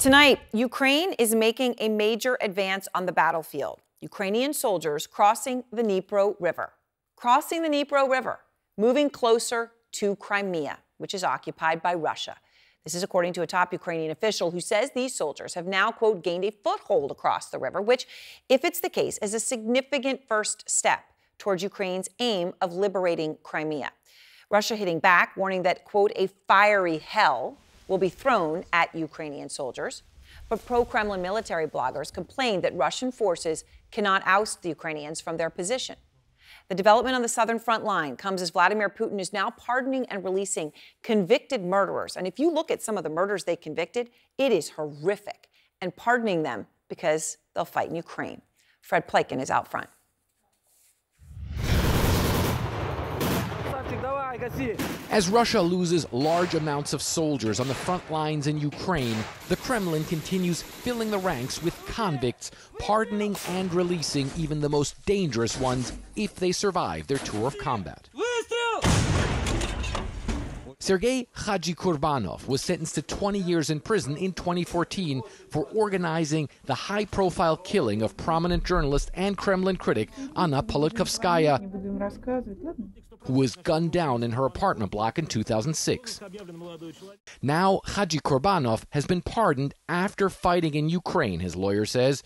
Tonight, 0.00 0.40
Ukraine 0.54 1.12
is 1.18 1.34
making 1.34 1.74
a 1.76 1.90
major 1.90 2.38
advance 2.40 2.88
on 2.94 3.04
the 3.04 3.12
battlefield. 3.12 3.80
Ukrainian 4.00 4.54
soldiers 4.54 5.06
crossing 5.06 5.62
the 5.70 5.82
Dnipro 5.82 6.36
River, 6.40 6.72
crossing 7.16 7.62
the 7.62 7.68
Dnipro 7.68 8.08
River, 8.08 8.40
moving 8.78 9.10
closer 9.10 9.72
to 9.92 10.16
Crimea, 10.16 10.78
which 10.96 11.12
is 11.12 11.22
occupied 11.22 11.82
by 11.82 11.92
Russia. 11.92 12.36
This 12.82 12.94
is 12.94 13.02
according 13.02 13.34
to 13.34 13.42
a 13.42 13.46
top 13.46 13.74
Ukrainian 13.74 14.10
official 14.10 14.52
who 14.52 14.60
says 14.60 14.90
these 14.94 15.14
soldiers 15.14 15.52
have 15.52 15.66
now, 15.66 15.90
quote, 15.90 16.24
gained 16.24 16.46
a 16.46 16.50
foothold 16.50 17.10
across 17.10 17.50
the 17.50 17.58
river, 17.58 17.82
which, 17.82 18.06
if 18.48 18.64
it's 18.64 18.80
the 18.80 18.88
case, 18.88 19.18
is 19.18 19.34
a 19.34 19.38
significant 19.38 20.26
first 20.26 20.66
step 20.66 21.04
towards 21.36 21.62
Ukraine's 21.62 22.08
aim 22.20 22.54
of 22.62 22.72
liberating 22.72 23.36
Crimea. 23.42 23.92
Russia 24.48 24.76
hitting 24.76 24.98
back, 24.98 25.36
warning 25.36 25.62
that, 25.64 25.84
quote, 25.84 26.12
a 26.16 26.28
fiery 26.48 26.96
hell 26.96 27.58
will 27.90 27.98
be 27.98 28.08
thrown 28.08 28.64
at 28.72 28.94
Ukrainian 28.94 29.48
soldiers. 29.48 30.04
But 30.48 30.64
pro 30.64 30.84
Kremlin 30.84 31.20
military 31.20 31.66
bloggers 31.66 32.12
complained 32.12 32.62
that 32.62 32.74
Russian 32.76 33.10
forces 33.10 33.64
cannot 33.90 34.22
oust 34.24 34.62
the 34.62 34.68
Ukrainians 34.68 35.20
from 35.20 35.36
their 35.36 35.50
position. 35.50 35.96
The 36.68 36.76
development 36.76 37.16
on 37.16 37.22
the 37.22 37.28
southern 37.28 37.58
front 37.58 37.82
line 37.84 38.16
comes 38.16 38.42
as 38.42 38.50
Vladimir 38.50 38.88
Putin 38.88 39.20
is 39.20 39.32
now 39.32 39.50
pardoning 39.50 40.06
and 40.06 40.22
releasing 40.24 40.72
convicted 41.02 41.64
murderers. 41.64 42.16
And 42.16 42.28
if 42.28 42.38
you 42.38 42.52
look 42.52 42.70
at 42.70 42.80
some 42.80 42.96
of 42.96 43.02
the 43.02 43.10
murders 43.10 43.42
they 43.42 43.56
convicted, 43.56 44.10
it 44.38 44.52
is 44.52 44.70
horrific. 44.70 45.48
And 45.80 45.94
pardoning 45.96 46.44
them 46.44 46.68
because 46.88 47.38
they'll 47.54 47.64
fight 47.64 47.88
in 47.88 47.96
Ukraine. 47.96 48.40
Fred 48.82 49.08
Pleitgen 49.08 49.42
is 49.42 49.50
out 49.50 49.68
front. 49.68 49.88
As 55.10 55.28
Russia 55.28 55.60
loses 55.60 56.06
large 56.12 56.54
amounts 56.54 56.92
of 56.92 57.02
soldiers 57.02 57.58
on 57.58 57.66
the 57.66 57.74
front 57.74 58.08
lines 58.12 58.46
in 58.46 58.60
Ukraine, 58.60 59.16
the 59.48 59.56
Kremlin 59.56 60.04
continues 60.04 60.62
filling 60.62 61.10
the 61.10 61.18
ranks 61.18 61.60
with 61.60 61.74
convicts, 61.86 62.52
pardoning 62.78 63.36
and 63.48 63.74
releasing 63.74 64.30
even 64.36 64.60
the 64.60 64.68
most 64.68 65.04
dangerous 65.04 65.58
ones 65.58 65.92
if 66.14 66.36
they 66.36 66.52
survive 66.52 67.08
their 67.08 67.18
tour 67.18 67.48
of 67.48 67.58
combat. 67.58 68.08
Sergei 70.78 71.26
Kurbanov 71.34 72.46
was 72.48 72.62
sentenced 72.62 72.94
to 72.94 73.02
20 73.02 73.38
years 73.38 73.68
in 73.68 73.80
prison 73.80 74.16
in 74.16 74.32
2014 74.32 75.22
for 75.50 75.64
organizing 75.74 76.48
the 76.64 76.74
high 76.74 77.04
profile 77.04 77.56
killing 77.56 78.00
of 78.00 78.16
prominent 78.16 78.64
journalist 78.64 79.10
and 79.14 79.36
Kremlin 79.36 79.76
critic 79.76 80.08
Anna 80.36 80.62
Politkovskaya, 80.62 81.60
who 83.22 83.34
was 83.34 83.56
gunned 83.56 83.92
down 83.92 84.22
in 84.22 84.32
her 84.32 84.44
apartment 84.44 84.90
block 84.90 85.18
in 85.18 85.26
2006. 85.26 86.20
Now, 87.42 87.80
Kurbanov 87.84 88.84
has 88.90 89.06
been 89.06 89.22
pardoned 89.22 89.74
after 89.88 90.28
fighting 90.28 90.74
in 90.74 90.88
Ukraine, 90.88 91.40
his 91.40 91.56
lawyer 91.56 91.84
says. 91.84 92.22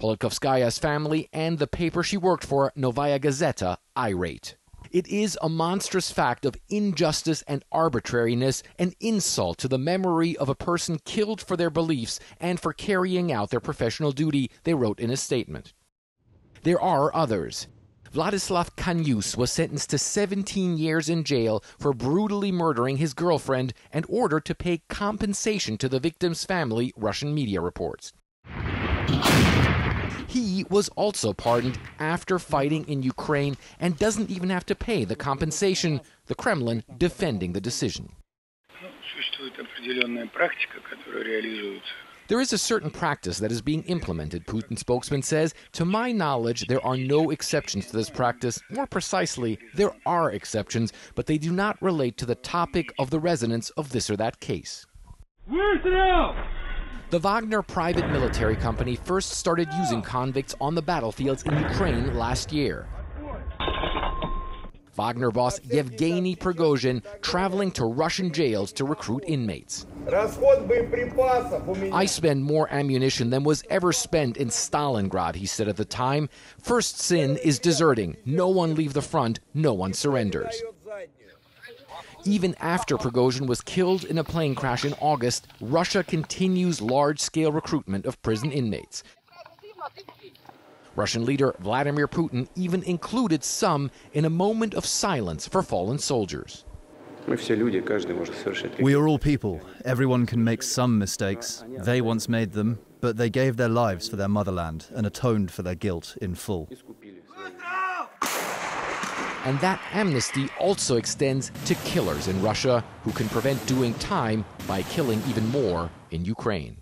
Politkovskaya's 0.00 0.78
family 0.78 1.28
and 1.32 1.58
the 1.58 1.66
paper 1.66 2.02
she 2.02 2.16
worked 2.16 2.44
for, 2.44 2.72
Novaya 2.76 3.18
Gazeta, 3.18 3.78
irate. 3.96 4.56
It 4.90 5.08
is 5.08 5.38
a 5.42 5.48
monstrous 5.48 6.10
fact 6.10 6.44
of 6.44 6.56
injustice 6.68 7.42
and 7.48 7.64
arbitrariness, 7.72 8.62
an 8.78 8.92
insult 9.00 9.58
to 9.58 9.68
the 9.68 9.78
memory 9.78 10.36
of 10.36 10.48
a 10.48 10.54
person 10.54 10.98
killed 11.04 11.40
for 11.40 11.56
their 11.56 11.70
beliefs 11.70 12.20
and 12.40 12.60
for 12.60 12.72
carrying 12.72 13.32
out 13.32 13.50
their 13.50 13.60
professional 13.60 14.12
duty, 14.12 14.50
they 14.64 14.74
wrote 14.74 15.00
in 15.00 15.10
a 15.10 15.16
statement. 15.16 15.72
There 16.62 16.80
are 16.80 17.14
others. 17.14 17.68
Vladislav 18.16 18.74
Kanyus 18.76 19.36
was 19.36 19.52
sentenced 19.52 19.90
to 19.90 19.98
17 19.98 20.78
years 20.78 21.10
in 21.10 21.22
jail 21.22 21.62
for 21.78 21.92
brutally 21.92 22.50
murdering 22.50 22.96
his 22.96 23.12
girlfriend 23.12 23.74
and 23.92 24.06
ordered 24.08 24.46
to 24.46 24.54
pay 24.54 24.80
compensation 24.88 25.76
to 25.76 25.86
the 25.86 26.00
victim's 26.00 26.42
family, 26.42 26.94
Russian 26.96 27.34
media 27.34 27.60
reports. 27.60 28.14
He 30.26 30.64
was 30.70 30.88
also 30.96 31.34
pardoned 31.34 31.78
after 31.98 32.38
fighting 32.38 32.88
in 32.88 33.02
Ukraine 33.02 33.58
and 33.78 33.98
doesn't 33.98 34.30
even 34.30 34.48
have 34.48 34.64
to 34.64 34.74
pay 34.74 35.04
the 35.04 35.14
compensation, 35.14 36.00
the 36.24 36.34
Kremlin 36.34 36.84
defending 36.96 37.52
the 37.52 37.60
decision. 37.60 38.12
There 42.28 42.40
is 42.40 42.52
a 42.52 42.58
certain 42.58 42.90
practice 42.90 43.38
that 43.38 43.52
is 43.52 43.62
being 43.62 43.84
implemented, 43.84 44.46
Putin 44.46 44.76
spokesman 44.76 45.22
says. 45.22 45.54
To 45.72 45.84
my 45.84 46.10
knowledge, 46.10 46.66
there 46.66 46.84
are 46.84 46.96
no 46.96 47.30
exceptions 47.30 47.86
to 47.86 47.96
this 47.96 48.10
practice. 48.10 48.60
More 48.68 48.86
precisely, 48.86 49.60
there 49.74 49.92
are 50.04 50.32
exceptions, 50.32 50.92
but 51.14 51.26
they 51.26 51.38
do 51.38 51.52
not 51.52 51.80
relate 51.80 52.16
to 52.18 52.26
the 52.26 52.34
topic 52.34 52.92
of 52.98 53.10
the 53.10 53.20
resonance 53.20 53.70
of 53.70 53.90
this 53.90 54.10
or 54.10 54.16
that 54.16 54.40
case. 54.40 54.86
Where's 55.46 55.86
it 55.86 55.94
out? 55.94 56.34
The 57.10 57.20
Wagner 57.20 57.62
private 57.62 58.10
military 58.10 58.56
company 58.56 58.96
first 58.96 59.30
started 59.30 59.68
using 59.78 60.02
convicts 60.02 60.56
on 60.60 60.74
the 60.74 60.82
battlefields 60.82 61.44
in 61.44 61.56
Ukraine 61.56 62.16
last 62.16 62.52
year. 62.52 62.88
Wagner 64.96 65.30
boss 65.30 65.60
Yevgeny 65.64 66.34
Prigozhin 66.34 67.02
traveling 67.20 67.70
to 67.72 67.84
Russian 67.84 68.32
jails 68.32 68.72
to 68.72 68.84
recruit 68.84 69.24
inmates. 69.26 69.86
I 71.92 72.06
spend 72.06 72.44
more 72.44 72.68
ammunition 72.72 73.30
than 73.30 73.44
was 73.44 73.62
ever 73.68 73.92
spent 73.92 74.36
in 74.36 74.48
Stalingrad, 74.48 75.34
he 75.34 75.46
said 75.46 75.68
at 75.68 75.76
the 75.76 75.84
time. 75.84 76.28
First 76.60 76.98
sin 76.98 77.36
is 77.38 77.58
deserting. 77.58 78.16
No 78.24 78.48
one 78.48 78.74
leave 78.74 78.94
the 78.94 79.02
front, 79.02 79.40
no 79.54 79.74
one 79.74 79.92
surrenders. 79.92 80.54
Even 82.24 82.56
after 82.58 82.96
Prigozhin 82.96 83.46
was 83.46 83.60
killed 83.60 84.04
in 84.04 84.18
a 84.18 84.24
plane 84.24 84.54
crash 84.54 84.84
in 84.84 84.94
August, 84.94 85.46
Russia 85.60 86.02
continues 86.02 86.80
large 86.80 87.20
scale 87.20 87.52
recruitment 87.52 88.04
of 88.04 88.20
prison 88.22 88.50
inmates. 88.50 89.04
Russian 90.96 91.24
leader 91.24 91.54
Vladimir 91.60 92.08
Putin 92.08 92.48
even 92.54 92.82
included 92.82 93.44
some 93.44 93.90
in 94.14 94.24
a 94.24 94.30
moment 94.30 94.74
of 94.74 94.86
silence 94.86 95.46
for 95.46 95.62
fallen 95.62 95.98
soldiers. 95.98 96.64
We 97.28 98.94
are 98.94 99.08
all 99.08 99.18
people. 99.18 99.60
Everyone 99.84 100.26
can 100.26 100.42
make 100.44 100.62
some 100.62 100.98
mistakes. 100.98 101.64
They 101.80 102.00
once 102.00 102.28
made 102.28 102.52
them, 102.52 102.78
but 103.00 103.16
they 103.16 103.30
gave 103.30 103.56
their 103.56 103.68
lives 103.68 104.08
for 104.08 104.16
their 104.16 104.28
motherland 104.28 104.86
and 104.94 105.06
atoned 105.06 105.50
for 105.50 105.62
their 105.62 105.74
guilt 105.74 106.16
in 106.22 106.34
full. 106.34 106.68
And 109.44 109.60
that 109.60 109.80
amnesty 109.92 110.48
also 110.58 110.96
extends 110.96 111.52
to 111.66 111.74
killers 111.76 112.26
in 112.28 112.40
Russia 112.42 112.84
who 113.02 113.12
can 113.12 113.28
prevent 113.28 113.64
doing 113.66 113.94
time 113.94 114.44
by 114.66 114.82
killing 114.82 115.22
even 115.28 115.48
more 115.50 115.90
in 116.10 116.24
Ukraine. 116.24 116.78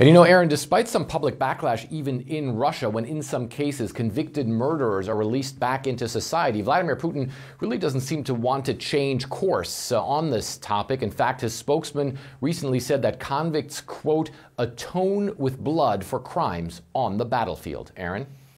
And 0.00 0.08
you 0.08 0.12
know, 0.12 0.24
Aaron, 0.24 0.48
despite 0.48 0.88
some 0.88 1.06
public 1.06 1.38
backlash 1.38 1.86
even 1.88 2.22
in 2.22 2.56
Russia, 2.56 2.90
when 2.90 3.04
in 3.04 3.22
some 3.22 3.46
cases 3.46 3.92
convicted 3.92 4.48
murderers 4.48 5.08
are 5.08 5.16
released 5.16 5.60
back 5.60 5.86
into 5.86 6.08
society, 6.08 6.62
Vladimir 6.62 6.96
Putin 6.96 7.30
really 7.60 7.78
doesn't 7.78 8.00
seem 8.00 8.24
to 8.24 8.34
want 8.34 8.64
to 8.64 8.74
change 8.74 9.28
course 9.28 9.92
uh, 9.92 10.04
on 10.04 10.30
this 10.30 10.58
topic. 10.58 11.02
In 11.02 11.12
fact, 11.12 11.42
his 11.42 11.54
spokesman 11.54 12.18
recently 12.40 12.80
said 12.80 13.02
that 13.02 13.20
convicts, 13.20 13.80
quote, 13.80 14.32
atone 14.58 15.32
with 15.36 15.62
blood 15.62 16.04
for 16.04 16.18
crimes 16.18 16.82
on 16.92 17.16
the 17.16 17.24
battlefield. 17.24 17.92
Aaron? 17.96 18.26